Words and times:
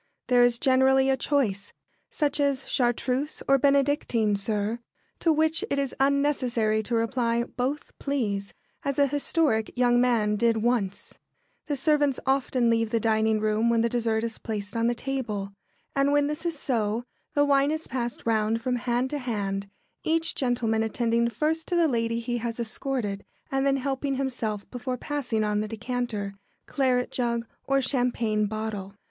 There 0.29 0.43
is 0.43 0.57
generally 0.57 1.11
a 1.11 1.15
choice, 1.15 1.73
such 2.09 2.39
as 2.39 2.67
"Chartreuse 2.67 3.43
or 3.47 3.59
Bénèdictine, 3.59 4.35
sir?" 4.35 4.79
to 5.19 5.31
which 5.31 5.63
it 5.69 5.77
is 5.77 5.93
unnecessary 5.99 6.81
to 6.81 6.95
reply, 6.95 7.43
"Both, 7.43 7.91
please," 7.99 8.55
as 8.81 8.97
a 8.97 9.05
historic 9.05 9.71
young 9.77 10.01
man 10.01 10.37
did 10.37 10.57
once. 10.57 10.97
[Sidenote: 10.97 10.97
Passing 10.97 11.21
the 11.27 11.67
wines.] 11.67 11.79
The 11.79 11.83
servants 11.83 12.19
often 12.25 12.69
leave 12.71 12.89
the 12.89 12.99
dining 12.99 13.39
room 13.39 13.69
when 13.69 13.81
the 13.81 13.89
dessert 13.89 14.23
is 14.23 14.39
placed 14.39 14.75
on 14.75 14.87
the 14.87 14.95
table, 14.95 15.53
and 15.95 16.11
when 16.11 16.25
this 16.25 16.47
is 16.47 16.57
so, 16.57 17.03
the 17.35 17.45
wine 17.45 17.69
is 17.69 17.85
passed 17.85 18.25
round 18.25 18.59
from 18.59 18.77
hand 18.77 19.11
to 19.11 19.19
hand, 19.19 19.69
each 20.03 20.33
gentleman 20.33 20.81
attending 20.81 21.29
first 21.29 21.67
to 21.67 21.75
the 21.75 21.87
lady 21.87 22.19
he 22.19 22.39
has 22.39 22.59
escorted 22.59 23.23
and 23.51 23.67
then 23.67 23.77
helping 23.77 24.15
himself 24.15 24.67
before 24.71 24.97
passing 24.97 25.43
on 25.43 25.61
the 25.61 25.67
decanter, 25.67 26.33
claret 26.65 27.11
jug, 27.11 27.45
or 27.65 27.83
champagne 27.83 28.47
bottle. 28.47 28.95